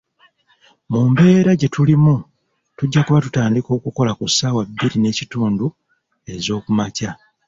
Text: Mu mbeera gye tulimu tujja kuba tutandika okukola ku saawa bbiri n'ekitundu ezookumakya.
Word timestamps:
Mu 0.91 0.99
mbeera 1.09 1.51
gye 1.59 1.67
tulimu 1.73 2.15
tujja 2.77 3.01
kuba 3.05 3.23
tutandika 3.25 3.69
okukola 3.77 4.11
ku 4.19 4.25
saawa 4.37 4.61
bbiri 4.69 4.97
n'ekitundu 4.99 5.65
ezookumakya. 6.33 7.11